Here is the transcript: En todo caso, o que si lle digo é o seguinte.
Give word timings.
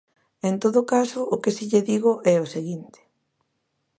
En 0.49 0.55
todo 0.63 0.81
caso, 0.93 1.19
o 1.33 1.35
que 1.41 1.51
si 1.55 1.63
lle 1.71 1.81
digo 1.91 2.11
é 2.33 2.35
o 2.45 2.51
seguinte. 2.55 2.99